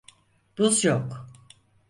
Buz 0.57 0.83
yok. 0.83 1.27